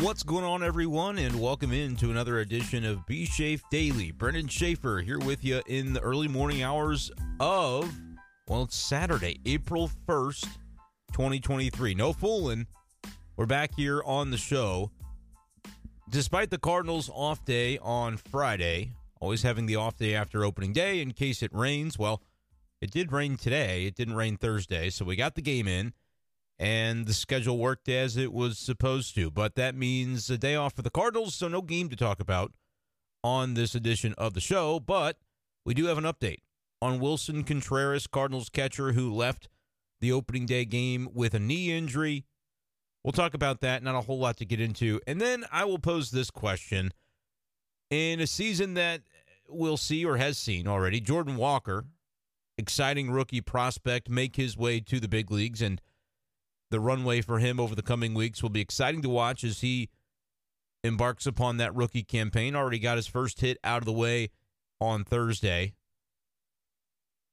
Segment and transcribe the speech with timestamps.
[0.00, 4.12] What's going on, everyone, and welcome in to another edition of B Shafe Daily.
[4.12, 7.92] Brenden Schaeffer here with you in the early morning hours of,
[8.46, 10.44] well, it's Saturday, April 1st,
[11.12, 11.94] 2023.
[11.94, 12.68] No fooling.
[13.36, 14.92] We're back here on the show.
[16.08, 21.02] Despite the Cardinals' off day on Friday, always having the off day after opening day
[21.02, 22.22] in case it rains, well,
[22.80, 23.86] it did rain today.
[23.86, 25.92] It didn't rain Thursday, so we got the game in
[26.58, 29.30] and the schedule worked as it was supposed to.
[29.30, 32.52] But that means a day off for the Cardinals, so no game to talk about
[33.22, 34.80] on this edition of the show.
[34.80, 35.18] But
[35.64, 36.42] we do have an update
[36.82, 39.48] on Willson Contreras, Cardinals catcher, who left
[40.00, 42.24] the opening day game with a knee injury.
[43.04, 43.82] We'll talk about that.
[43.82, 45.00] Not a whole lot to get into.
[45.06, 46.92] And then I will pose this question.
[47.90, 49.02] In a season that
[49.48, 51.86] we'll see or has seen already, Jordan Walker,
[52.58, 55.80] exciting rookie prospect, make his way to the big leagues and
[56.70, 59.88] the runway for him over the coming weeks will be exciting to watch as he
[60.84, 62.54] embarks upon that rookie campaign.
[62.54, 64.30] Already got his first hit out of the way
[64.80, 65.74] on Thursday.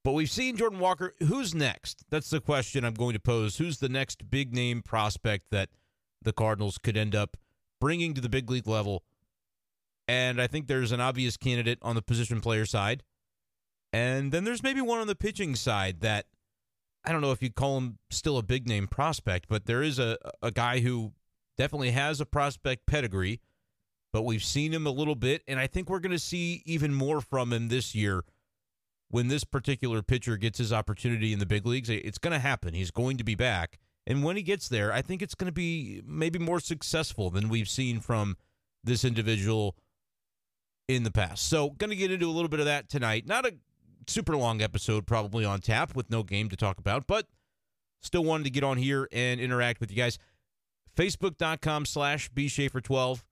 [0.03, 1.15] But we've seen Jordan Walker.
[1.19, 2.03] Who's next?
[2.11, 3.57] That's the question I'm going to pose.
[3.57, 5.69] Who's the next big name prospect that
[6.21, 7.38] the Cardinals could end up
[7.81, 9.03] bringing to the big league level?
[10.07, 13.01] And I think there's an obvious candidate on the position player side.
[13.91, 16.27] And then there's maybe one on the pitching side that
[17.05, 19.99] I don't know if you call him still a big name prospect, but there is
[19.99, 21.13] a, a guy who
[21.57, 23.41] definitely has a prospect pedigree,
[24.11, 26.93] but we've seen him a little bit, and I think we're going to see even
[26.93, 28.23] more from him this year
[29.09, 31.89] when this particular pitcher gets his opportunity in the big leagues.
[31.89, 32.73] It's going to happen.
[32.73, 33.77] He's going to be back.
[34.07, 37.49] And when he gets there, I think it's going to be maybe more successful than
[37.49, 38.37] we've seen from
[38.83, 39.75] this individual
[40.87, 41.47] in the past.
[41.47, 43.25] So, going to get into a little bit of that tonight.
[43.25, 43.55] Not a
[44.07, 47.27] super long episode probably on tap with no game to talk about, but
[48.01, 50.17] still wanted to get on here and interact with you guys.
[50.95, 53.23] Facebook.com slash bschaeffer12.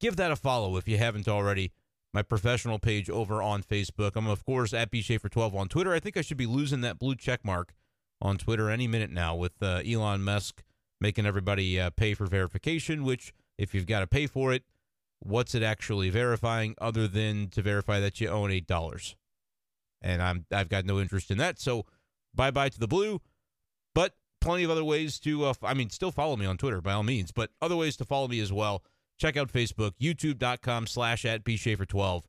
[0.00, 1.72] Give that a follow if you haven't already.
[2.12, 4.12] My professional page over on Facebook.
[4.16, 5.92] I'm, of course, at bschaeffer12 on Twitter.
[5.92, 7.74] I think I should be losing that blue check mark
[8.22, 10.62] on Twitter any minute now with uh, Elon Musk
[11.00, 14.62] making everybody uh, pay for verification, which, if you've got to pay for it,
[15.18, 19.14] what's it actually verifying other than to verify that you own $8?
[20.02, 21.58] And I'm I've got no interest in that.
[21.58, 21.86] So
[22.34, 23.20] bye bye to the blue.
[23.94, 25.46] But plenty of other ways to.
[25.46, 28.04] Uh, I mean, still follow me on Twitter by all means, but other ways to
[28.04, 28.82] follow me as well.
[29.18, 32.22] Check out Facebook, YouTube.com slash at bschaeffer12.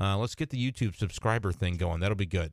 [0.00, 2.00] Uh, let's get the YouTube subscriber thing going.
[2.00, 2.52] That'll be good.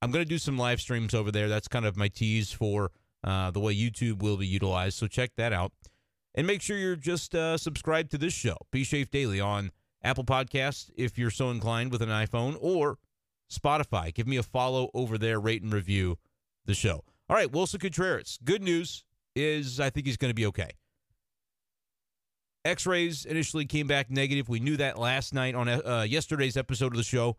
[0.00, 1.48] I'm going to do some live streams over there.
[1.48, 2.90] That's kind of my tease for
[3.24, 4.98] uh, the way YouTube will be utilized.
[4.98, 5.72] So check that out.
[6.34, 9.70] And make sure you're just uh, subscribed to this show, Be Shafe Daily, on
[10.02, 12.98] Apple Podcasts if you're so inclined with an iPhone, or
[13.52, 14.12] Spotify.
[14.12, 16.18] Give me a follow over there, rate and review
[16.64, 17.04] the show.
[17.28, 18.38] All right, Willson Contreras.
[18.44, 19.04] Good news
[19.34, 20.70] is I think he's going to be okay.
[22.64, 24.48] X rays initially came back negative.
[24.48, 27.36] We knew that last night on uh, yesterday's episode of the show.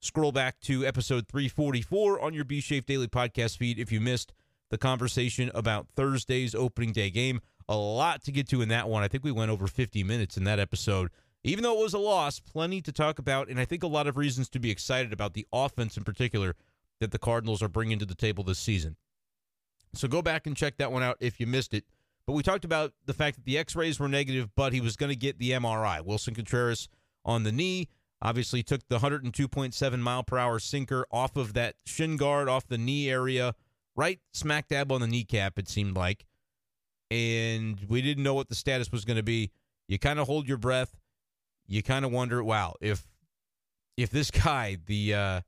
[0.00, 4.32] Scroll back to episode 344 on your B Shape Daily podcast feed if you missed
[4.70, 7.40] the conversation about Thursday's opening day game.
[7.68, 9.02] A lot to get to in that one.
[9.02, 11.10] I think we went over 50 minutes in that episode.
[11.44, 14.06] Even though it was a loss, plenty to talk about, and I think a lot
[14.06, 16.56] of reasons to be excited about the offense in particular
[17.00, 18.96] that the Cardinals are bringing to the table this season.
[19.94, 21.84] So go back and check that one out if you missed it.
[22.26, 24.96] But we talked about the fact that the x rays were negative, but he was
[24.96, 26.04] going to get the MRI.
[26.04, 26.88] Willson Contreras
[27.24, 27.88] on the knee
[28.20, 32.76] obviously took the 102.7 mile per hour sinker off of that shin guard, off the
[32.76, 33.54] knee area,
[33.96, 36.26] right smack dab on the kneecap, it seemed like.
[37.10, 39.50] And we didn't know what the status was going to be.
[39.86, 40.98] You kind of hold your breath
[41.68, 43.06] you kind of wonder, wow, if
[43.96, 45.40] if this guy, the uh,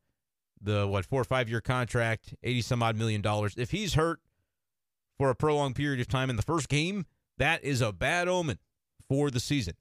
[0.60, 4.20] the what four or five year contract, eighty some odd million dollars, if he's hurt
[5.19, 7.06] for a prolonged period of time in the first game,
[7.38, 8.58] that is a bad omen
[9.08, 9.75] for the season.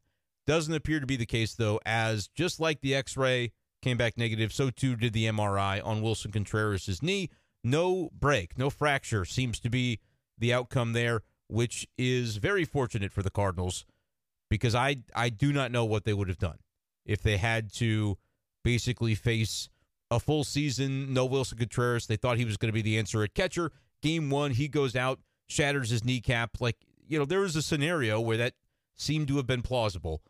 [0.48, 3.52] Doesn't appear to be the case though, as just like the X-ray
[3.82, 7.30] came back negative, so too did the MRI on Willson Contreras' knee.
[7.64, 10.00] No break, no fracture seems to be
[10.38, 13.86] the outcome there, which is very fortunate for the Cardinals
[14.50, 16.58] because I I do not know what they would have done
[17.06, 18.18] if they had to
[18.64, 19.70] basically face
[20.12, 21.14] a full season.
[21.14, 22.08] No Willson Contreras.
[22.08, 23.72] They thought he was going to be the answer at catcher.
[24.02, 26.60] Game one, he goes out, shatters his kneecap.
[26.60, 28.54] Like you know, there was a scenario where that
[28.96, 30.22] seemed to have been plausible.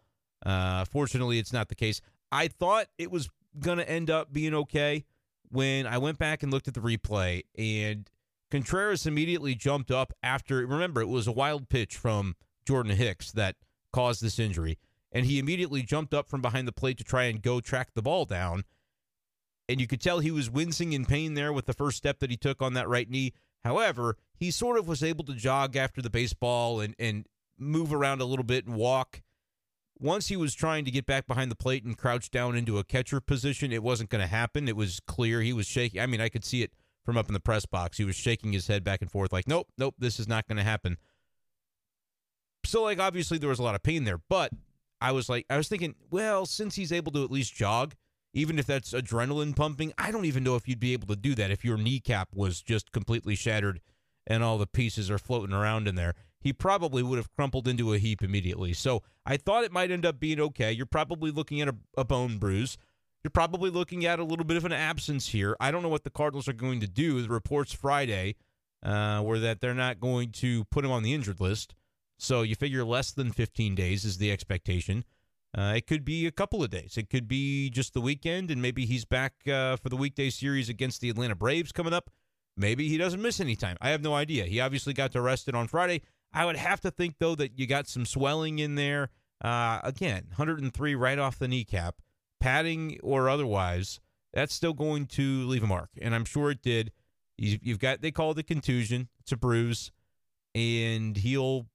[0.46, 2.02] Uh, fortunately, it's not the case.
[2.32, 3.30] I thought it was
[3.60, 5.06] going to end up being okay
[5.50, 8.10] when I went back and looked at the replay, and
[8.52, 10.66] Contreras immediately jumped up after.
[10.66, 12.36] Remember, it was a wild pitch from
[12.66, 13.56] Jordan Hicks that
[13.92, 14.78] caused this injury.
[15.12, 18.02] And he immediately jumped up from behind the plate to try and go track the
[18.02, 18.64] ball down.
[19.68, 22.30] And you could tell he was wincing in pain there with the first step that
[22.30, 23.34] he took on that right knee.
[23.64, 27.26] However, he sort of was able to jog after the baseball and, and
[27.58, 29.22] move around a little bit and walk.
[30.00, 32.84] Once he was trying to get back behind the plate and crouch down into a
[32.84, 34.68] catcher position, it wasn't going to happen.
[34.68, 36.00] It was clear he was shaking.
[36.00, 36.72] I mean, I could see it
[37.04, 37.98] from up in the press box.
[37.98, 40.58] He was shaking his head back and forth, like, nope, nope, this is not going
[40.58, 40.98] to happen.
[42.70, 44.52] So, like, obviously there was a lot of pain there, but
[45.02, 47.96] I was like, I was thinking, well, since he's able to at least jog,
[48.34, 51.34] even if that's adrenaline pumping, I don't even know if you'd be able to do
[51.34, 53.82] that if your kneecap was just completely shattered
[54.28, 56.14] and all the pieces are floating around in there.
[56.40, 58.74] He probably would have crumpled into a heap immediately.
[58.74, 60.72] So I thought it might end up being okay.
[60.72, 62.78] You're probably looking at a, a bone bruise.
[63.24, 65.58] You're probably looking at a little bit of an absence here.
[65.60, 67.20] I don't know what the Cardinals are going to do.
[67.24, 68.36] The reports Friday
[68.84, 71.74] uh, were that they're not going to put him on the injured list.
[72.20, 75.06] So you figure less than 15 days is the expectation.
[75.58, 76.98] Uh, it could be a couple of days.
[76.98, 80.68] It could be just the weekend, and maybe he's back uh, for the weekday series
[80.68, 82.12] against the Atlanta Braves coming up.
[82.58, 83.78] Maybe he doesn't miss any time.
[83.80, 84.44] I have no idea.
[84.44, 86.02] He obviously got to rest it on Friday.
[86.34, 89.10] I would have to think, though, that you got some swelling in there.
[89.42, 92.02] Uh, again, 103 right off the kneecap,
[92.42, 94.02] padding or otherwise,
[94.34, 95.90] that's still going to leave a mark.
[96.02, 96.92] And I'm sure it did.
[97.38, 99.94] You've got, they call it a contusion, it's a bruise,
[100.54, 101.68] and he'll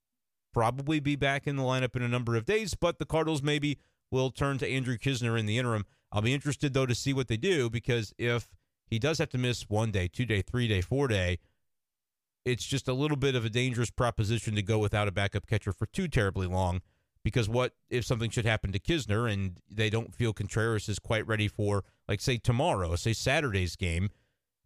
[0.55, 3.79] probably be back in the lineup in a number of days, but the Cardinals maybe
[4.11, 5.85] will turn to Andrew Knizner in the interim.
[6.13, 8.49] I'll be interested, though, to see what they do because if
[8.87, 11.41] he does have to miss one day, two day, three day, four day,
[12.45, 15.73] it's just a little bit of a dangerous proposition to go without a backup catcher
[15.73, 16.81] for too terribly long.
[17.25, 21.27] Because what if something should happen to Knizner and they don't feel Contreras is quite
[21.27, 24.11] ready for, like, say, tomorrow, say Saturday's game?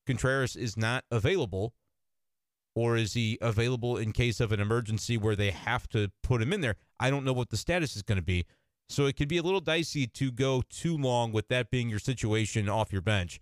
[0.06, 1.73] Contreras is not available
[2.79, 6.53] or is he available in case of an emergency where they have to put him
[6.53, 6.77] in there?
[7.01, 8.47] I don't know what the status is going to be.
[8.89, 11.99] So it could be a little dicey to go too long with that being your
[11.99, 13.41] situation off your bench.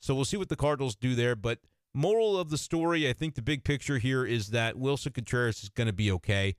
[0.00, 1.36] So we'll see what the Cardinals do there.
[1.36, 1.58] But
[1.92, 5.68] moral of the story, I think the big picture here is that Willson Contreras is
[5.68, 6.56] going to be okay.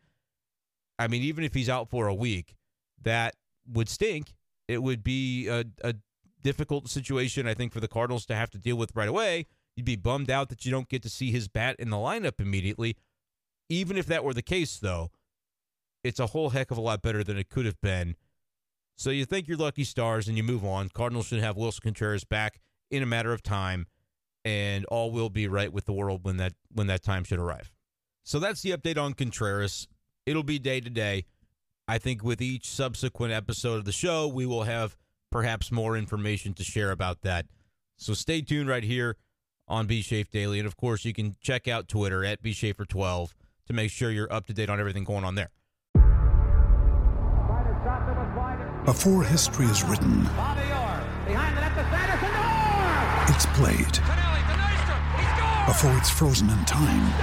[1.00, 2.56] I mean, even if he's out for a week,
[3.02, 3.36] that
[3.68, 4.36] would stink.
[4.68, 5.96] It would be a, a
[6.44, 9.48] difficult situation, I think, for the Cardinals to have to deal with right away.
[9.76, 12.40] You'd be bummed out that you don't get to see his bat in the lineup
[12.40, 12.96] immediately.
[13.70, 15.10] Even if that were the case, though,
[16.04, 18.16] it's a whole heck of a lot better than it could have been.
[18.96, 20.90] So you think you're lucky stars and you move on.
[20.90, 22.60] Cardinals should have Willson Contreras back
[22.92, 23.88] in a matter of time,
[24.46, 27.72] and all will be right with the world when that when that time should arrive.
[28.24, 29.88] So that's the update on Contreras.
[30.26, 31.26] It'll be day to day.
[31.88, 34.96] I think with each subsequent episode of the show, we will have
[35.32, 37.48] perhaps more information to share about that.
[37.98, 39.18] So stay tuned right here
[39.68, 40.60] on B Shafe Daily.
[40.60, 43.34] And of course, you can check out Twitter at BSchaeffer12
[43.68, 45.50] to make sure you're up to date on everything going on there.
[48.86, 50.28] Before history is written,
[53.30, 54.00] it's played.
[55.66, 57.14] Before it's frozen in time,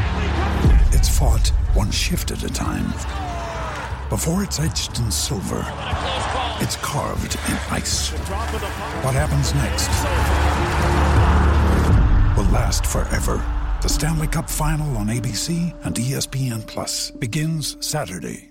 [0.93, 2.89] it's fought one shift at a time.
[4.09, 5.63] Before it's etched in silver,
[6.61, 8.11] it's carved in ice.
[9.03, 10.70] What happens next?
[12.51, 13.43] Last forever.
[13.83, 18.51] The Stanley Cup Final on ABC and ESPN Plus begins Saturday.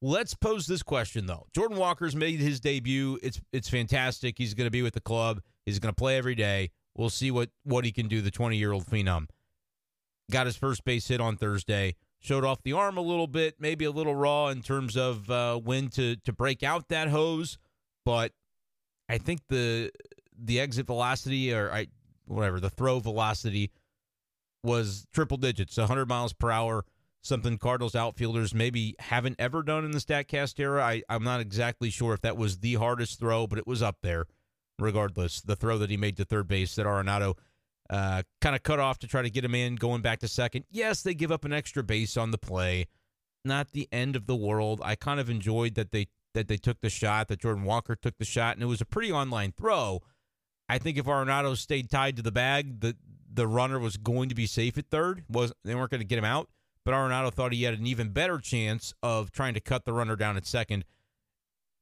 [0.00, 1.46] Let's pose this question though.
[1.54, 3.18] Jordan Walker's made his debut.
[3.22, 4.36] It's it's fantastic.
[4.38, 5.40] He's going to be with the club.
[5.66, 6.70] He's going to play every day.
[6.96, 8.22] We'll see what what he can do.
[8.22, 9.26] The 20 year old phenom
[10.30, 11.96] got his first base hit on Thursday.
[12.20, 15.56] Showed off the arm a little bit, maybe a little raw in terms of uh,
[15.56, 17.58] when to to break out that hose,
[18.04, 18.32] but
[19.08, 19.90] I think the
[20.36, 21.88] the exit velocity, or I
[22.28, 23.70] whatever the throw velocity
[24.62, 26.84] was triple digits, 100 miles per hour.
[27.20, 30.82] Something Cardinals outfielders maybe haven't ever done in the Statcast era.
[30.84, 33.98] I, I'm not exactly sure if that was the hardest throw, but it was up
[34.02, 34.26] there.
[34.78, 37.36] Regardless, the throw that he made to third base that Arenado
[37.90, 40.64] uh, kind of cut off to try to get him in, going back to second.
[40.70, 42.86] Yes, they give up an extra base on the play.
[43.44, 44.80] Not the end of the world.
[44.84, 48.18] I kind of enjoyed that they that they took the shot, that Jordan Walker took
[48.18, 50.02] the shot, and it was a pretty online throw.
[50.68, 52.96] I think if Arenado stayed tied to the bag, the
[53.32, 55.24] the runner was going to be safe at third.
[55.28, 56.48] Was they weren't going to get him out,
[56.84, 60.16] but Arenado thought he had an even better chance of trying to cut the runner
[60.16, 60.84] down at second.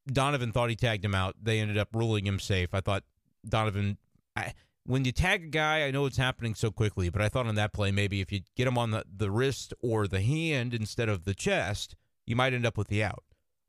[0.07, 1.35] Donovan thought he tagged him out.
[1.43, 2.73] They ended up ruling him safe.
[2.73, 3.05] I thought
[3.49, 3.99] Donovan.
[4.37, 4.53] I,
[4.85, 7.57] when you tag a guy, I know it's happening so quickly, but I thought on
[7.57, 11.09] that play maybe if you get him on the, the wrist or the hand instead
[11.09, 13.25] of the chest, you might end up with the out.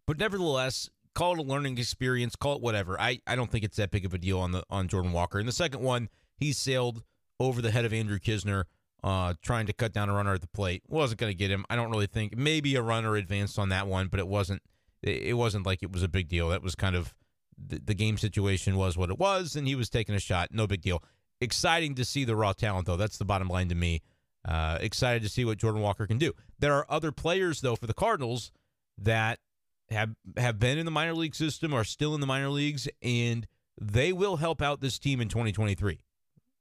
[0.05, 3.01] But nevertheless, call it a learning experience, call it whatever.
[3.01, 5.39] I, I don't think it's that big of a deal on the on Jordan Walker.
[5.39, 7.01] And the second one, he sailed
[7.39, 8.65] over the head of Andrew Knizner,
[9.03, 10.83] uh, trying to cut down a runner at the plate.
[10.87, 11.65] Wasn't going to get him.
[11.71, 14.61] I don't really think maybe a runner advanced on that one, but it wasn't.
[15.01, 16.49] It wasn't like it was a big deal.
[16.49, 17.15] That was kind of
[17.57, 20.49] the, the game situation was what it was, and he was taking a shot.
[20.51, 21.03] No big deal.
[21.41, 22.95] Exciting to see the raw talent though.
[22.95, 24.03] That's the bottom line to me.
[24.47, 26.33] Uh, excited to see what Jordan Walker can do.
[26.59, 28.51] There are other players though for the Cardinals
[28.99, 29.39] that
[29.89, 33.47] have have been in the minor league system, are still in the minor leagues, and
[33.79, 35.99] they will help out this team in 2023.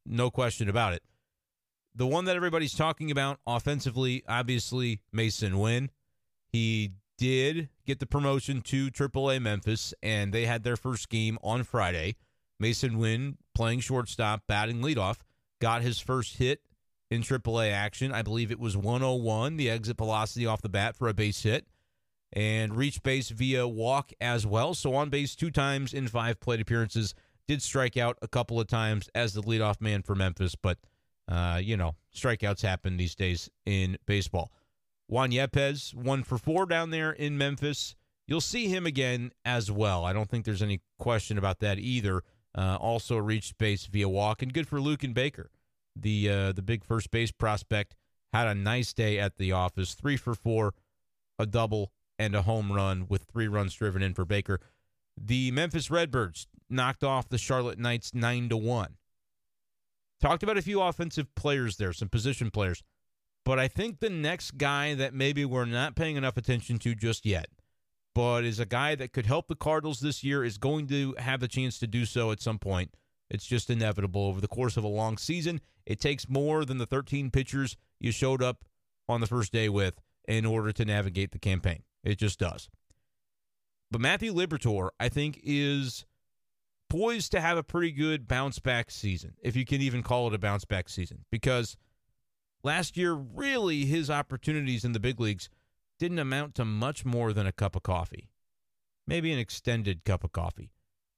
[0.05, 1.03] No question about it.
[1.95, 5.91] The one that everybody's talking about offensively, obviously, Masyn Winn.
[6.49, 11.65] He did get the promotion to AAA Memphis, and they had their first game on
[11.65, 12.17] Friday.
[12.63, 15.19] Masyn Winn playing shortstop, batting leadoff,
[15.61, 16.61] got his first hit
[17.11, 18.13] in AAA action.
[18.13, 21.67] I believe it was 101, the exit velocity off the bat for a base hit,
[22.33, 24.75] and reached base via walk as well.
[24.75, 27.15] So on base two times in five plate appearances.
[27.49, 30.79] Did strike out a couple of times as the leadoff man for Memphis, but
[31.29, 34.51] uh, you know, strikeouts happen these days in baseball.
[35.09, 37.95] Juan Yepez, one for four down there in Memphis.
[38.27, 40.05] You'll see him again as well.
[40.05, 42.23] I don't think there's any question about that either.
[42.57, 45.51] Uh, also reached base via walk, and good for Luken Baker,
[45.95, 47.95] the uh, the big first base prospect.
[48.33, 49.95] Had a nice day at the office.
[49.95, 50.75] Three for four,
[51.39, 54.61] a double, and a home run with three runs driven in for Baker.
[55.17, 58.97] The Memphis Redbirds knocked off the Charlotte Knights nine to one.
[60.21, 62.83] Talked about a few offensive players there, some position players.
[63.45, 67.25] But I think the next guy that maybe we're not paying enough attention to just
[67.25, 67.47] yet,
[68.15, 71.41] but is a guy that could help the Cardinals this year, is going to have
[71.41, 72.97] the chance to do so at some point.
[73.31, 75.61] It's just inevitable over the course of a long season.
[75.85, 78.65] It takes more than the 13 pitchers you showed up
[79.09, 81.83] on the first day with in order to navigate the campaign.
[82.07, 82.69] It just does.
[83.91, 86.07] But Matthew Liberatore, I think, is
[86.89, 90.35] poised to have a pretty good bounce back season, if you can even call it
[90.35, 91.77] a bounce back season, because
[92.67, 95.49] Last year, really, his opportunities in the big leagues
[96.01, 98.29] didn't amount to much more than a cup of coffee,
[99.07, 100.73] maybe an extended cup of coffee.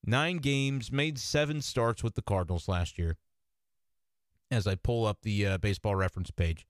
[0.05, 3.17] Nine games, made seven starts with the Cardinals last year.
[4.51, 6.67] As I pull up the uh, baseball reference page,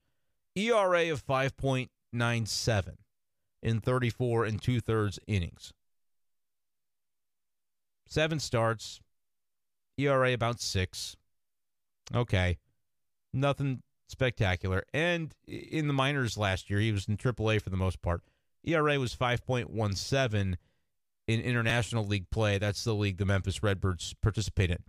[0.55, 1.89] ERA of 5.97
[3.61, 5.73] in 34 and two thirds innings.
[8.07, 8.99] Seven starts,
[9.97, 11.15] ERA about six.
[12.13, 12.57] Okay.
[13.33, 14.83] Nothing spectacular.
[14.93, 18.23] And in the minors last year, he was in AAA for the most part.
[18.63, 20.55] ERA was 5.17
[21.27, 22.57] in international league play.
[22.57, 24.83] That's the league the Memphis Redbirds participate in.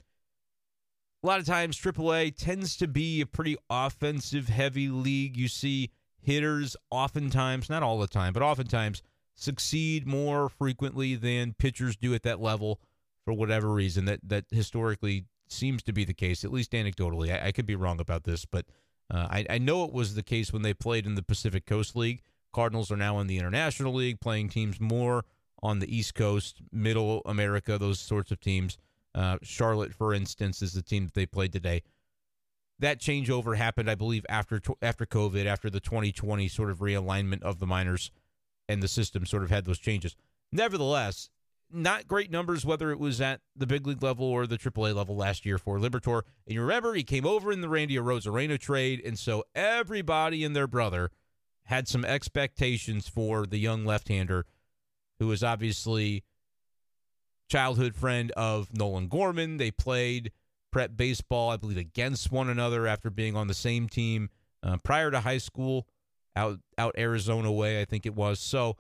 [1.23, 5.37] A lot of times, AAA tends to be a pretty offensive heavy league.
[5.37, 5.91] You see
[6.23, 9.03] hitters oftentimes, not all the time, but oftentimes
[9.35, 12.81] succeed more frequently than pitchers do at that level
[13.25, 14.05] for whatever reason.
[14.05, 17.33] That that historically seems to be the case, at least anecdotally.
[17.33, 18.67] I, I could be wrong about this, but
[19.13, 21.97] uh, I, I know it was the case when they played in the Pacific Coast
[21.97, 22.23] League.
[22.53, 25.25] Cardinals are now in the International League, playing teams more
[25.63, 28.79] on the East Coast, Middle America, those sorts of teams.
[29.15, 31.83] Uh, Charlotte, for instance, is the team that they played today.
[32.81, 37.59] That changeover happened, I believe, after after COVID, after the 2020 sort of realignment of
[37.59, 38.11] the minors,
[38.69, 40.17] and the system sort of had those changes.
[40.51, 41.29] Nevertheless,
[41.71, 45.15] not great numbers, whether it was at the big league level or the AAA level
[45.15, 46.23] last year for Liberatore.
[46.47, 50.57] And you remember he came over in the Randy Arozarena trade, and so everybody and
[50.57, 51.11] their brother
[51.65, 54.47] had some expectations for the young left-hander,
[55.19, 56.25] who was obviously
[57.49, 59.59] childhood friend of Nolan Gorman.
[59.59, 60.33] They played
[60.71, 64.31] prep baseball, I believe, against one another after being on the same team
[64.63, 65.87] uh, prior to high school,
[66.37, 68.41] out out Arizona way, I think it was.
[68.41, 68.77] So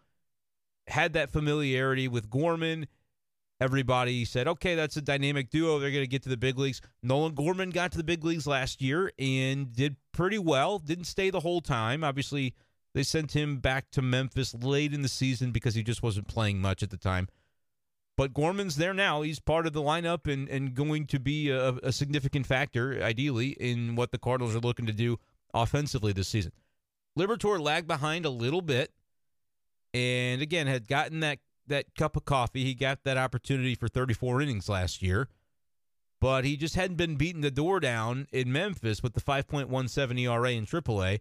[0.87, 2.87] had that familiarity with Gorman.
[3.61, 5.79] Everybody said, okay, that's a dynamic duo.
[5.79, 6.81] They're going to get to the big leagues.
[7.03, 10.79] Nolan Gorman got to the big leagues last year and did pretty well.
[10.79, 12.03] Didn't stay the whole time.
[12.03, 12.55] Obviously,
[12.95, 16.61] they sent him back to Memphis late in the season because he just wasn't playing
[16.61, 17.29] much at the time.
[18.17, 19.23] But Gorman's there now.
[19.23, 23.51] He's part of the lineup and, and going to be a, a significant factor, ideally,
[23.51, 25.19] in what the Cardinals are looking to do
[25.55, 26.53] offensively this season.
[27.19, 28.93] Liberatore lagged behind a little bit
[29.93, 32.65] and again had gotten that that cup of coffee.
[32.65, 35.29] He got that opportunity for 34 innings last year,
[36.21, 40.51] but he just hadn't been beating the door down in Memphis with the 5.17 ERA
[40.51, 41.21] in AAA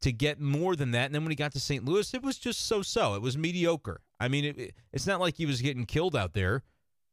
[0.00, 1.06] to get more than that.
[1.06, 1.84] And then when he got to St.
[1.84, 3.14] Louis, it was just so-so.
[3.14, 4.00] It was mediocre.
[4.22, 6.62] I mean, it, it's not like he was getting killed out there,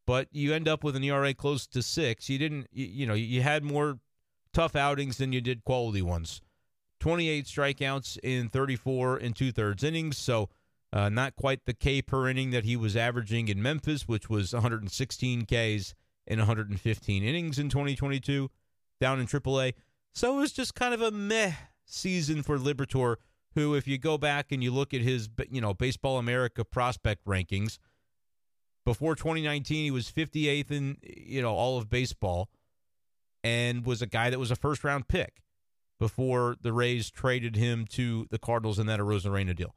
[0.05, 2.29] but you end up with an ERA close to six.
[2.29, 3.97] You didn't, you, you know, you had more
[4.53, 6.41] tough outings than you did quality ones.
[6.99, 10.17] 28 strikeouts in 34 and two thirds innings.
[10.17, 10.49] So,
[10.91, 14.53] uh, not quite the K per inning that he was averaging in Memphis, which was
[14.53, 15.95] 116 Ks
[16.27, 18.51] in 115 innings in 2022
[19.01, 19.73] down in AAA.
[20.13, 21.53] So, it was just kind of a meh
[21.85, 23.15] season for Liberatore,
[23.55, 27.25] who, if you go back and you look at his, you know, Baseball America prospect
[27.25, 27.79] rankings,
[28.85, 32.49] before 2019, he was 58th in, you know, all of baseball
[33.43, 35.41] and was a guy that was a first round pick.
[35.99, 39.75] before the Rays traded him to the Cardinals in that Arozarena deal.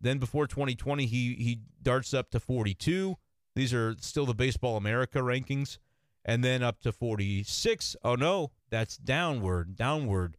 [0.00, 3.16] Then before 2020, he he darts up to 42.
[3.54, 5.78] These are still the Baseball America rankings,
[6.24, 7.96] and then up to 46.
[8.04, 10.36] Oh no, that's downward, downward.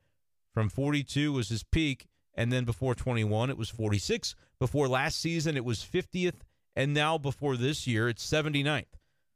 [0.54, 4.36] From 42 was his peak, and then before 21, it was 46.
[4.60, 6.42] Before last season, it was 50th,
[6.76, 8.86] and now before this year, it's 79th.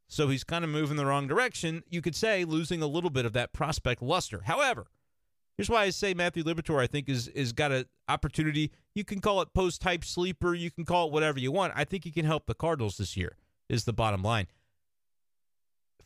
[0.07, 1.83] So he's kind of moving the wrong direction.
[1.89, 4.41] You could say losing a little bit of that prospect luster.
[4.45, 4.87] However,
[5.55, 8.71] here's why I say Matthew Liberatore, I think, is is got an opportunity.
[8.95, 10.55] You can call it post type sleeper.
[10.55, 11.73] You can call it whatever you want.
[11.75, 13.37] I think he can help the Cardinals this year.
[13.69, 14.47] Is the bottom line.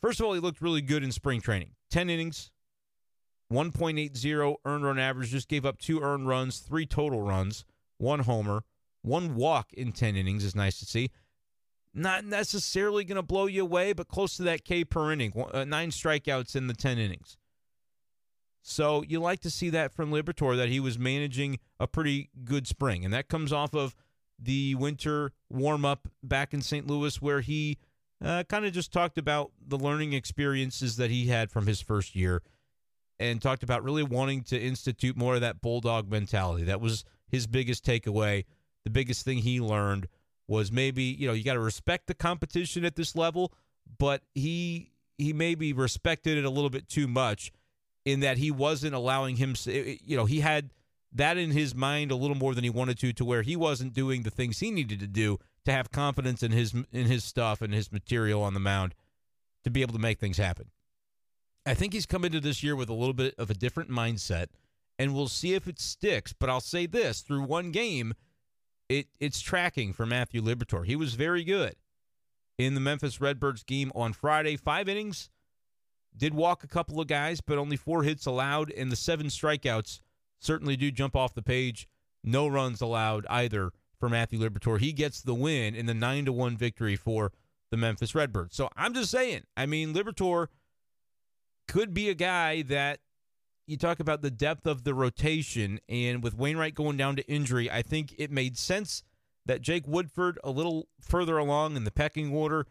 [0.02, 1.70] First of all, he looked really good in spring training.
[1.90, 2.50] Ten innings,
[3.52, 5.30] 1.80 earned run average.
[5.30, 7.64] Just gave up two earned runs, three total runs,
[7.98, 8.64] one homer,
[9.02, 11.10] one walk in 10 innings is nice to see
[11.94, 15.32] not necessarily going to blow you away, but close to that K per inning.
[15.52, 17.38] Uh, nine strikeouts in the 10 innings.
[18.62, 22.66] So you like to see that from Liberatore that he was managing a pretty good
[22.66, 23.04] spring.
[23.04, 23.94] And that comes off of
[24.38, 26.86] the winter warm up back in St.
[26.86, 27.78] Louis, where he
[28.24, 32.16] uh, kind of just talked about the learning experiences that he had from his first
[32.16, 32.42] year
[33.18, 36.64] and talked about really wanting to institute more of that bulldog mentality.
[36.64, 38.44] That was his biggest takeaway,
[38.84, 40.08] the biggest thing he learned
[40.46, 43.52] was maybe you know you got to respect the competition at this level,
[43.98, 47.52] but he he maybe respected it a little bit too much
[48.04, 50.70] in that he wasn't allowing him eh, you know he had
[51.12, 53.94] that in his mind a little more than he wanted to to where he wasn't
[53.94, 57.62] doing the things he needed to do to have confidence in his in his stuff
[57.62, 58.94] and his material on the mound
[59.62, 60.70] to be able to make things happen.
[61.66, 64.46] I think he's come into this year with a little bit of a different mindset
[64.98, 68.14] and we'll see if it sticks, but I'll say this, through one game
[68.88, 70.84] it it's tracking for Matthew Liberatore.
[70.84, 71.74] He was very good
[72.58, 74.56] in the Memphis Redbirds game on Friday.
[74.56, 75.30] Five innings,
[76.16, 80.00] did walk a couple of guys, but only four hits allowed, and the seven strikeouts
[80.38, 81.88] certainly do jump off the page.
[82.22, 84.80] No runs allowed either for Matthew Liberatore.
[84.80, 87.32] He gets the win in the nine to one victory for
[87.70, 88.54] the Memphis Redbirds.
[88.54, 90.48] So I'm just saying, I mean, Liberatore
[91.66, 93.00] could be a guy that
[93.66, 97.70] you talk about the depth of the rotation, and with Wainwright going down to injury,
[97.70, 99.02] I think it made sense
[99.46, 102.66] that Jake Woodford, a little further along in the pecking order,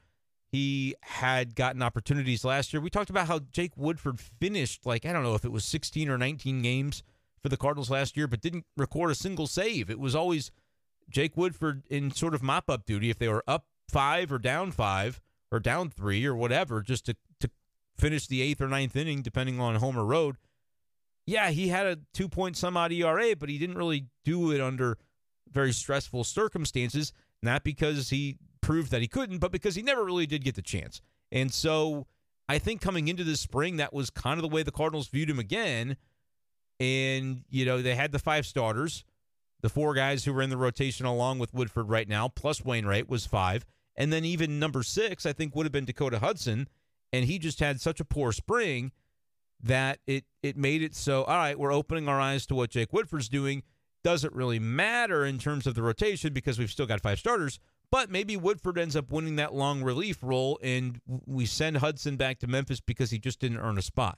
[0.51, 2.81] he had gotten opportunities last year.
[2.81, 6.09] We talked about how Jake Woodford finished, like, I don't know if it was 16
[6.09, 7.01] or 19 games
[7.41, 9.89] for the Cardinals last year, but didn't record a single save.
[9.89, 10.51] It was always
[11.09, 14.71] Jake Woodford in sort of mop up duty if they were up five or down
[14.71, 17.32] five or down three or whatever, just to, to
[17.97, 20.37] finish the eighth or ninth inning, depending on home or road
[21.25, 24.61] yeah, he had a two point some odd ERA, but he didn't really do it
[24.61, 24.97] under
[25.51, 27.13] very stressful circumstances.
[27.41, 30.61] Not because he proved that he couldn't, but because he never really did get the
[30.61, 31.01] chance.
[31.31, 32.07] And so
[32.47, 35.29] I think coming into this spring, that was kind of the way the Cardinals viewed
[35.29, 35.97] him again.
[36.79, 39.03] And, you know, they had the five starters,
[39.61, 43.09] the four guys who were in the rotation along with Woodford right now, plus Wainwright
[43.09, 43.65] was five.
[43.95, 46.67] And then even number six, I think, would have been Dakota Hudson.
[47.13, 48.91] And he just had such a poor spring
[49.61, 52.91] that it it made it so all right we're opening our eyes to what Jake
[52.91, 53.63] Woodford's doing.
[54.03, 57.59] Doesn't really matter in terms of the rotation because we've still got five starters
[57.93, 62.39] but maybe Woodford ends up winning that long relief role and we send Hudson back
[62.39, 64.17] to Memphis because he just didn't earn a spot.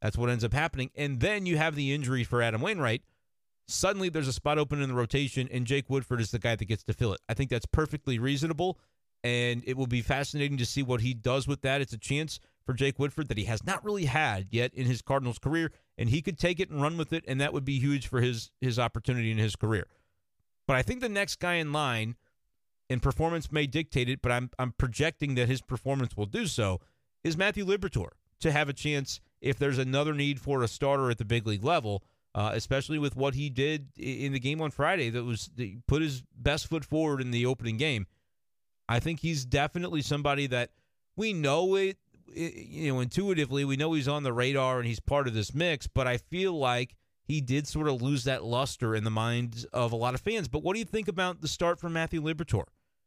[0.00, 0.92] That's what ends up happening.
[0.94, 3.02] And then you have the injury for Adam Wainwright.
[3.66, 6.64] Suddenly there's a spot open in the rotation and Jake Woodford is the guy that
[6.66, 7.20] gets to fill it.
[7.28, 8.78] I think that's perfectly reasonable
[9.22, 12.40] and it will be fascinating to see what he does with that it's a chance
[12.64, 16.08] for Jake Woodford that he has not really had yet in his Cardinals career, and
[16.08, 18.52] he could take it and run with it, and that would be huge for his
[18.60, 19.86] his opportunity in his career.
[20.66, 22.16] But I think the next guy in line,
[22.88, 26.80] and performance may dictate it, but I'm I'm projecting that his performance will do so,
[27.24, 31.18] is Matthew Liberatore to have a chance if there's another need for a starter at
[31.18, 32.04] the big league level.
[32.32, 35.50] Uh, especially with what he did in the game on Friday, that was
[35.88, 38.06] put his best foot forward in the opening game.
[38.90, 40.70] I think he's definitely somebody that
[41.16, 41.96] we know it
[42.34, 45.86] you know, intuitively, we know he's on the radar and he's part of this mix,
[45.86, 49.92] but I feel like he did sort of lose that luster in the minds of
[49.92, 50.48] a lot of fans.
[50.48, 52.66] But what do you think about the start from Matthew Liberatore?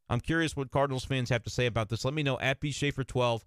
[0.10, 2.06] I'm curious what Cardinals fans have to say about this.
[2.06, 3.46] Let me know at B Schaeffer 12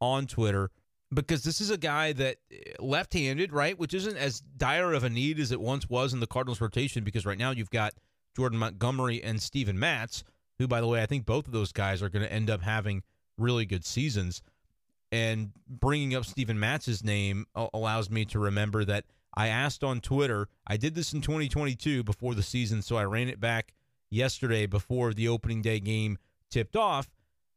[0.00, 0.70] on Twitter
[1.12, 5.10] because this is a guy that eh, left-handed, right, which isn't as dire of a
[5.10, 7.94] need as it once was in the Cardinals rotation because right now you've got
[8.36, 10.24] Jordan Montgomery and Steven Matz,
[10.58, 12.62] who, by the way, I think both of those guys are going to end up
[12.62, 13.02] having
[13.36, 14.42] really good seasons.
[15.10, 20.48] And bringing up Steven Matz's name allows me to remember that I asked on Twitter.
[20.66, 23.72] I did this in 2022 before the season, so I ran it back
[24.10, 26.18] yesterday before the opening day game
[26.50, 27.08] tipped off.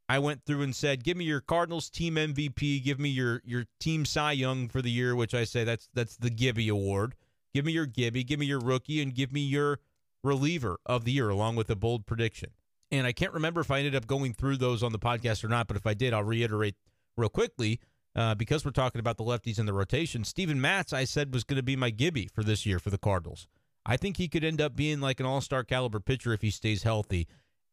[0.07, 2.79] I went through and said, "Give me your Cardinals team MVP.
[2.81, 6.17] Give me your your team Cy Young for the year," which I say that's that's
[6.17, 7.15] the Gibby Award.
[7.53, 9.79] Give me your Gibby, give me your rookie, and give me your
[10.23, 12.51] reliever of the year, along with a bold prediction.
[12.91, 15.47] And I can't remember if I ended up going through those on the podcast or
[15.47, 16.75] not, but if I did, I'll reiterate
[17.15, 17.79] real quickly.
[18.13, 21.45] Uh, because we're talking about the lefties in the rotation, Steven Matz, I said, was
[21.45, 23.47] going to be my Gibby for this year for the Cardinals.
[23.85, 26.51] I think he could end up being like an all star caliber pitcher if he
[26.51, 27.27] stays healthy.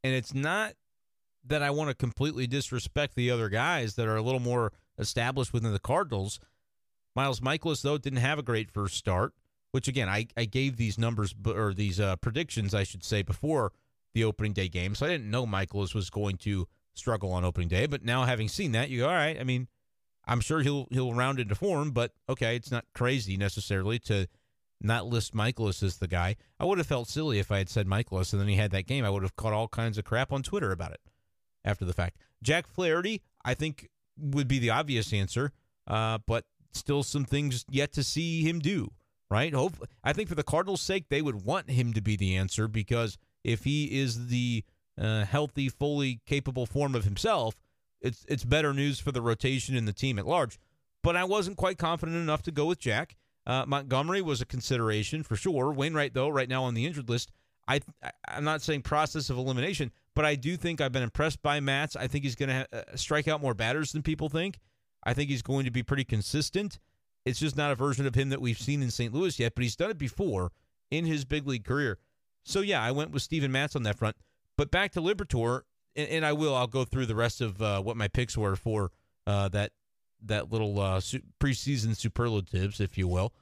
[0.04, 0.74] And it's not
[1.44, 5.52] that I want to completely disrespect the other guys that are a little more established
[5.52, 6.38] within the Cardinals.
[7.16, 9.34] Miles Mikolas, though, didn't have a great first start,
[9.72, 13.72] which again, I, I gave these numbers or these uh, predictions, I should say, before
[14.18, 14.94] the opening day game.
[14.94, 17.86] So I didn't know Mikolas was going to struggle on opening day.
[17.86, 19.68] But now having seen that, you go, all right, I mean,
[20.26, 24.26] I'm sure he'll he'll round into form, but okay, it's not crazy necessarily to
[24.80, 26.36] not list Mikolas as the guy.
[26.60, 28.86] I would have felt silly if I had said Mikolas and then he had that
[28.86, 29.04] game.
[29.04, 31.00] I would have caught all kinds of crap on Twitter about it
[31.64, 32.18] after the fact.
[32.42, 35.52] Jack Flaherty, I think, would be the obvious answer,
[35.86, 38.90] uh, but still some things yet to see him do.
[39.30, 39.52] Right?
[39.52, 42.66] Hope I think for the Cardinals' sake, they would want him to be the answer
[42.66, 44.64] because if he is the
[45.00, 47.54] uh, healthy, fully capable form of himself,
[48.00, 50.58] it's it's better news for the rotation and the team at large.
[51.02, 53.16] But I wasn't quite confident enough to go with Jack.
[53.46, 55.72] Uh, Montgomery was a consideration for sure.
[55.72, 57.32] Wainwright, though, right now on the injured list,
[57.66, 57.80] I
[58.26, 61.96] I'm not saying process of elimination, but I do think I've been impressed by Matz.
[61.96, 64.58] I think he's going to ha- uh, strike out more batters than people think.
[65.04, 66.78] I think he's going to be pretty consistent.
[67.24, 69.12] It's just not a version of him that we've seen in St.
[69.12, 70.50] Louis yet, but he's done it before
[70.90, 71.98] in his big league career.
[72.48, 74.16] So yeah, I went with Steven Matz on that front.
[74.56, 75.62] But back to Liberatore,
[75.94, 76.54] and, and I will.
[76.54, 78.90] I'll go through the rest of uh, what my picks were for
[79.26, 79.72] uh, that
[80.24, 83.32] that little uh, su- preseason superlatives, if you will.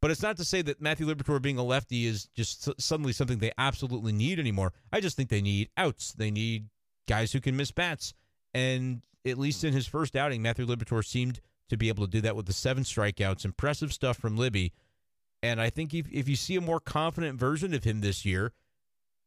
[0.00, 3.38] But it's not to say that Matthew Liberatore being a lefty is just suddenly something
[3.38, 4.72] they absolutely need anymore.
[4.92, 6.12] I just think they need outs.
[6.12, 6.68] They need
[7.08, 8.12] guys who can miss bats.
[8.52, 12.20] And at least in his first outing, Matthew Liberatore seemed to be able to do
[12.22, 13.44] that with the seven strikeouts.
[13.44, 14.72] Impressive stuff from Libby.
[15.44, 18.52] And I think if, if you see a more confident version of him this year,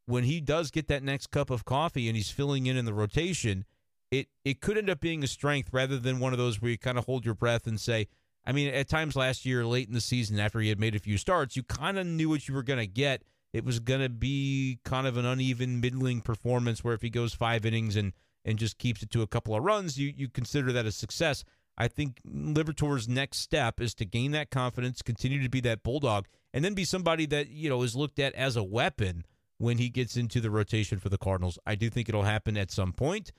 [0.08, 2.93] when he does get that next cup of coffee and he's filling in in the
[2.93, 3.65] rotation,
[4.10, 6.77] it it could end up being a strength rather than one of those where you
[6.80, 8.08] kind of hold your breath and say,
[8.47, 10.99] I mean, at times last year, late in the season, after he had made a
[10.99, 13.21] few starts, you kind of knew what you were going to get.
[13.53, 17.36] It was going to be kind of an uneven, middling performance where if he goes
[17.36, 20.71] five innings and and just keeps it to a couple of runs, you you consider
[20.71, 21.43] that a success.
[21.78, 26.26] I think Liberatore's next step is to gain that confidence, continue to be that bulldog,
[26.54, 29.26] and then be somebody that you know is looked at as a weapon
[29.58, 31.60] when he gets into the rotation for the Cardinals.
[31.66, 33.32] I do think it'll happen at some point.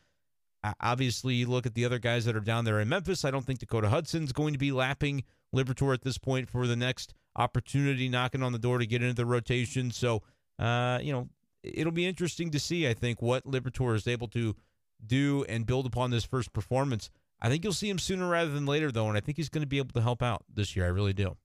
[0.80, 3.24] Obviously, you look at the other guys that are down there in Memphis.
[3.24, 5.22] I don't think Dakota Hudson's going to be lapping
[5.54, 9.14] Liberatore at this point for the next opportunity knocking on the door to get into
[9.14, 9.92] the rotation.
[9.92, 10.22] So,
[10.58, 11.28] uh, you know,
[11.62, 14.56] it'll be interesting to see, I think, what Liberatore is able to
[15.04, 17.08] do and build upon this first performance.
[17.40, 19.62] I think you'll see him sooner rather than later, though, and I think he's going
[19.62, 20.86] to be able to help out this year.
[20.86, 21.36] I really do.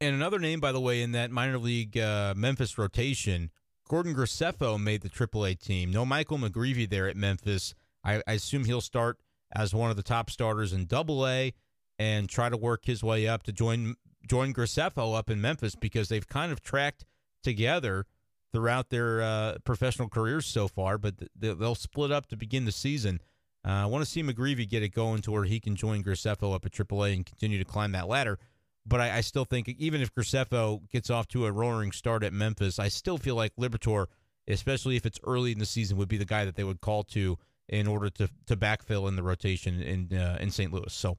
[0.00, 3.50] And another name, by the way, in that minor league uh, Memphis rotation,
[3.88, 5.90] Gordon Graceffo made the AAA team.
[5.92, 7.74] No Michael McGreevy there at Memphis.
[8.04, 9.18] I, I assume he'll start
[9.54, 11.52] as one of the top starters in Double A
[11.98, 16.08] and try to work his way up to join join Graceffo up in Memphis because
[16.08, 17.04] they've kind of tracked
[17.42, 18.06] together
[18.52, 23.20] throughout their uh, professional careers so far, but they'll split up to begin the season.
[23.64, 26.54] Uh, I want to see McGreevy get it going to where he can join Graceffo
[26.54, 28.38] up at AAA and continue to climb that ladder.
[28.84, 32.32] But I, I still think even if Graceffo gets off to a roaring start at
[32.32, 34.06] Memphis, I still feel like Liberatore,
[34.48, 37.04] especially if it's early in the season, would be the guy that they would call
[37.04, 40.72] to in order to to backfill in the rotation in uh, in St.
[40.72, 40.92] Louis.
[40.92, 41.16] So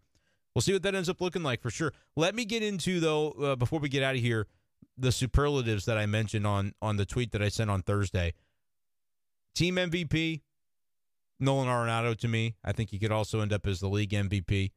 [0.54, 1.94] we'll see what that ends up looking like for sure.
[2.18, 4.48] Let me get into though uh, before we get out of here
[4.98, 8.34] the superlatives that I mentioned on on the tweet that I sent on Thursday.
[9.56, 10.42] Team MVP
[11.40, 12.56] Nolan Arenado to me.
[12.64, 14.72] I think he could also end up as the league MVP.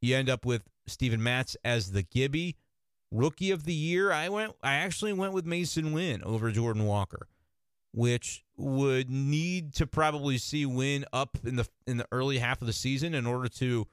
[0.00, 2.56] You end up with Steven Matz as the Gibby.
[3.10, 7.28] Rookie of the year, I went I actually went with Masyn Winn over Jordan Walker
[7.92, 12.66] which would need to probably see Winn up in the in the early half of
[12.66, 13.86] the season in order to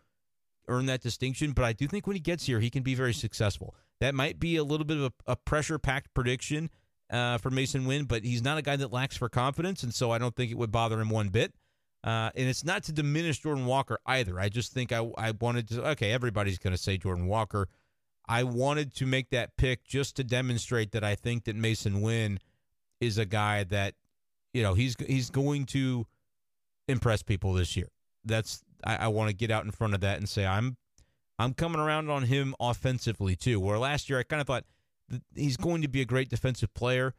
[0.67, 1.51] earn that distinction.
[1.51, 3.75] But I do think when he gets here, he can be very successful.
[3.99, 6.69] That might be a little bit of a, a pressure packed prediction
[7.09, 10.11] uh, for Masyn Winn, but he's not a guy that lacks for confidence, and so
[10.11, 11.53] I don't think it would bother him one bit.
[12.03, 14.39] Uh, and it's not to diminish Jordan Walker either.
[14.39, 17.67] I just think I I wanted to okay, everybody's going to say Jordan Walker.
[18.27, 22.39] I wanted to make that pick just to demonstrate that I think that Masyn Winn
[23.01, 23.95] is a guy that
[24.53, 26.05] you know he's he's going to
[26.87, 27.87] impress people this year.
[28.23, 30.77] That's I, I want to get out in front of that and say I'm
[31.37, 33.59] I'm coming around on him offensively too.
[33.59, 34.65] Where last year I kind of thought
[35.35, 37.13] he's going to be a great defensive player.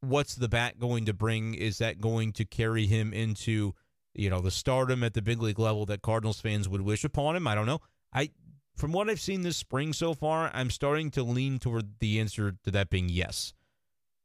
[0.00, 1.54] What's the bat going to bring?
[1.54, 3.74] Is that going to carry him into
[4.14, 7.36] you know the stardom at the big league level that Cardinals fans would wish upon
[7.36, 7.46] him?
[7.46, 7.80] I don't know.
[8.12, 8.30] I
[8.76, 12.54] from what I've seen this spring so far, I'm starting to lean toward the answer
[12.62, 13.52] to that being yes.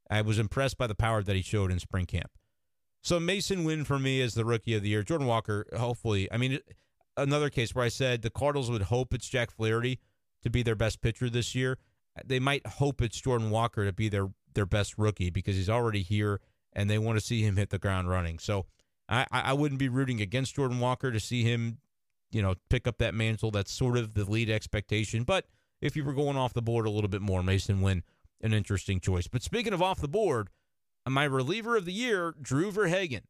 [0.09, 2.31] I was impressed by the power that he showed in spring camp.
[3.01, 5.03] So Masyn Winn for me as the rookie of the year.
[5.03, 6.31] Jordan Walker, hopefully.
[6.31, 6.59] I mean,
[7.17, 9.99] another case where I said the Cardinals would hope it's Jack Flaherty
[10.43, 11.77] to be their best pitcher this year.
[12.23, 16.03] They might hope it's Jordan Walker to be their their best rookie because he's already
[16.03, 16.39] here
[16.73, 18.39] and they want to see him hit the ground running.
[18.39, 18.65] So
[19.09, 21.79] I, I wouldn't be rooting against Jordan Walker to see him,
[22.31, 23.51] you know, pick up that mantle.
[23.51, 25.23] That's sort of the lead expectation.
[25.23, 25.45] But
[25.81, 28.03] if you were going off the board a little bit more, Masyn Winn,
[28.41, 29.27] an interesting choice.
[29.27, 30.49] But speaking of off the board,
[31.07, 33.23] my reliever of the year, Drew Verhagen.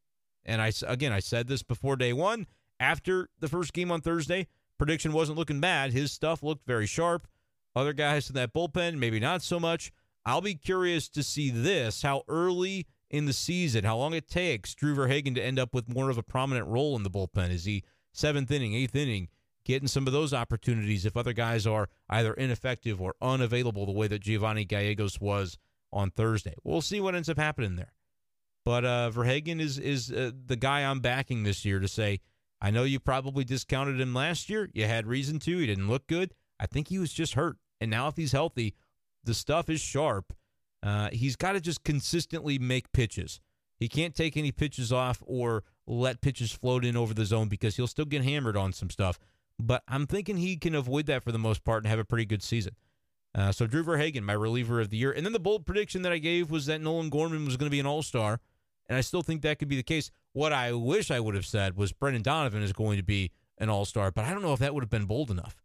[0.45, 2.47] And I again, I said this before day one.
[2.79, 5.93] After the first game on Thursday, prediction wasn't looking bad.
[5.93, 7.27] His stuff looked very sharp.
[7.75, 9.91] Other guys in that bullpen, maybe not so much.
[10.25, 14.73] I'll be curious to see this how early in the season, how long it takes
[14.73, 17.51] Drew Verhagen to end up with more of a prominent role in the bullpen.
[17.51, 19.27] Is he seventh inning, eighth inning,
[19.65, 24.07] getting some of those opportunities if other guys are either ineffective or unavailable the way
[24.07, 25.57] that Giovanny Gallegos was
[25.91, 26.55] on Thursday?
[26.63, 27.93] We'll see what ends up happening there.
[28.65, 32.21] But uh, Verhagen is is uh, the guy I'm backing this year to say,
[32.61, 34.69] I know you probably discounted him last year.
[34.73, 35.57] You had reason to.
[35.57, 36.33] He didn't look good.
[36.59, 37.57] I think he was just hurt.
[37.83, 38.75] And now if he's healthy,
[39.25, 40.33] the stuff is sharp.
[40.81, 43.41] Uh, he's got to just consistently make pitches.
[43.77, 47.75] He can't take any pitches off or let pitches float in over the zone because
[47.75, 49.19] he'll still get hammered on some stuff.
[49.59, 52.23] But I'm thinking he can avoid that for the most part and have a pretty
[52.23, 52.75] good season.
[53.35, 56.13] Uh, so Drew Verhagen, my reliever of the year, and then the bold prediction that
[56.13, 58.39] I gave was that Nolan Gorman was going to be an All Star,
[58.87, 60.09] and I still think that could be the case.
[60.31, 63.69] What I wish I would have said was Brendan Donovan is going to be an
[63.69, 65.57] All Star, but I don't know if that would have been bold enough.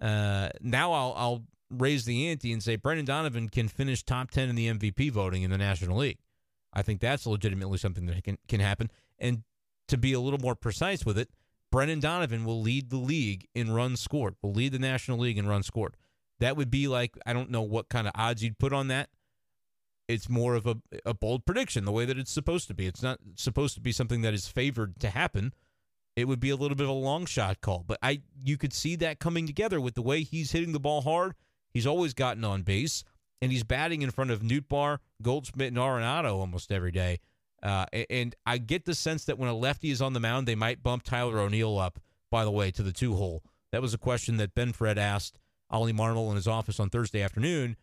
[0.00, 4.48] Uh, now I'll, I'll raise the ante and say Brendan Donovan can finish top 10
[4.48, 6.18] in the MVP voting in the National League.
[6.72, 8.90] I think that's legitimately something that can, can happen.
[9.18, 9.42] And
[9.88, 11.30] to be a little more precise with it,
[11.72, 15.46] Brendan Donovan will lead the league in runs scored, will lead the National League in
[15.46, 15.96] runs scored.
[16.38, 19.10] That would be like, I don't know what kind of odds you'd put on that.
[20.08, 22.86] It's more of a, a bold prediction, the way that it's supposed to be.
[22.86, 25.52] It's not supposed to be something that is favored to happen
[26.16, 27.84] it would be a little bit of a long shot call.
[27.86, 31.02] But I you could see that coming together with the way he's hitting the ball
[31.02, 31.34] hard
[31.72, 33.04] He's always gotten on base,
[33.40, 37.20] and he's batting in front of Nootbaar, Goldschmidt, and Arenado almost every day.
[37.62, 40.54] Uh, and I get the sense that when a lefty is on the mound, they
[40.54, 41.98] might bump Tyler O'Neill up,
[42.30, 43.42] by the way, to the two hole.
[43.72, 45.38] That was a question that Ben Fred asked
[45.70, 47.76] Ollie Marmol in his office on Thursday afternoon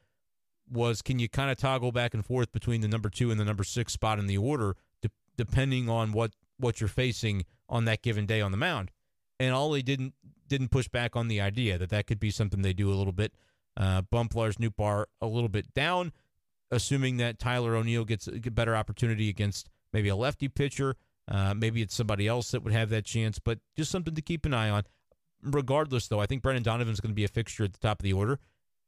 [0.70, 3.46] was can you kind of toggle back and forth between the number two and the
[3.46, 8.02] number six spot in the order, de- depending on what, what you're facing on that
[8.02, 8.92] given day on the mound?
[9.40, 10.14] And Ollie didn't
[10.48, 13.12] didn't push back on the idea that that could be something they do a little
[13.12, 13.34] bit
[13.78, 16.12] uh, bump Lars Nootbaar a little bit down,
[16.72, 20.96] assuming that Tyler O'Neill gets a better opportunity against maybe a lefty pitcher.
[21.30, 24.46] Uh, maybe it's somebody else that would have that chance, but just something to keep
[24.46, 24.84] an eye on.
[25.44, 28.04] Regardless, though, I think Brendan Donovan's going to be a fixture at the top of
[28.04, 28.40] the order.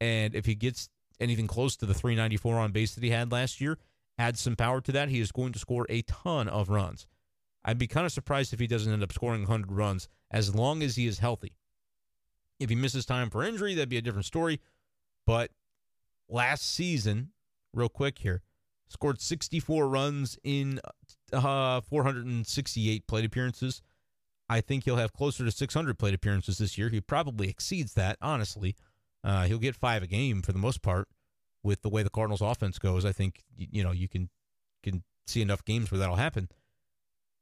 [0.01, 3.61] And if he gets anything close to the 394 on base that he had last
[3.61, 3.77] year,
[4.17, 7.05] adds some power to that, he is going to score a ton of runs.
[7.63, 10.81] I'd be kind of surprised if he doesn't end up scoring 100 runs as long
[10.81, 11.53] as he is healthy.
[12.59, 14.59] If he misses time for injury, that'd be a different story.
[15.29, 15.51] But
[16.27, 17.33] last season,
[17.71, 18.41] real quick here,
[18.87, 20.79] scored 64 runs in
[21.31, 23.83] uh, 468 plate appearances.
[24.49, 26.89] I think he'll have closer to 600 plate appearances this year.
[26.89, 28.75] He probably exceeds that, honestly.
[29.23, 31.07] Uh, he'll get five a game for the most part
[31.61, 33.05] with the way the Cardinals offense goes.
[33.05, 34.31] I think, you know, you can
[34.81, 36.49] can see enough games where that'll happen.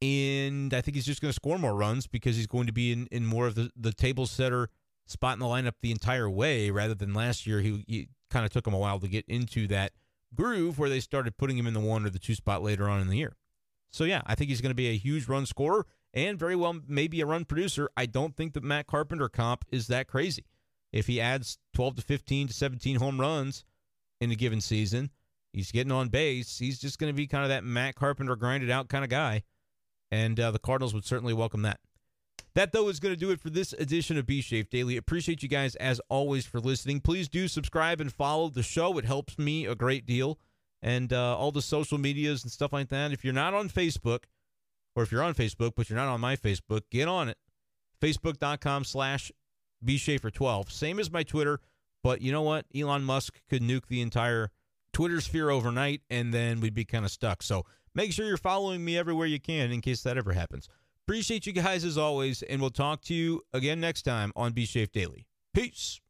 [0.02, 2.92] And I think he's just going to score more runs because he's going to be
[2.92, 4.68] in, in more of the, the table setter
[5.08, 7.62] spot in the lineup the entire way rather than last year.
[7.62, 9.94] He, he kind of took him a while to get into that
[10.36, 13.02] groove where they started putting him in the one or the two spot later on
[13.02, 13.36] in the year.
[13.92, 16.80] So, yeah, I think he's going to be a huge run scorer and very well
[16.88, 17.90] maybe a run producer.
[17.96, 20.46] I don't think the Matt Carpenter comp is that crazy.
[20.92, 23.64] If he adds 12 to 15 to 17 home runs
[24.20, 25.12] in a given season,
[25.54, 26.60] he's getting on base.
[26.60, 29.44] He's just going to be kind of that Matt Carpenter grinded out kind of guy.
[30.12, 31.80] And uh, the Cardinals would certainly welcome that.
[32.58, 34.98] That, though, is going to do it for this edition of B Shape Daily.
[34.98, 37.02] Appreciate you guys, as always, for listening.
[37.02, 38.98] Please do subscribe and follow the show.
[38.98, 40.40] It helps me a great deal.
[40.82, 43.12] And uh, all the social medias and stuff like that.
[43.12, 44.24] If you're not on Facebook,
[44.96, 47.38] or if you're on Facebook, but you're not on my Facebook, get on it.
[48.02, 49.32] Facebook.com slash
[49.86, 50.72] BSchaeffer12.
[50.72, 51.60] Same as my Twitter,
[52.02, 52.66] but you know what?
[52.76, 54.50] Elon Musk could nuke the entire
[54.94, 57.44] Twitter sphere overnight, and then we'd be kind of stuck.
[57.44, 60.68] So make sure you're following me everywhere you can in case that ever happens.
[61.08, 64.66] Appreciate you guys as always, and we'll talk to you again next time on B
[64.66, 65.26] Shape Daily.
[65.54, 66.02] Peace.